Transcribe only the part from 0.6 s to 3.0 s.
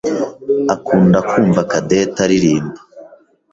akunda kumva Cadette aririmba.